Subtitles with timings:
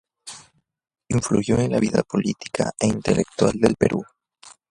[1.09, 4.01] Influyó en la vida política e intelectual del Perú.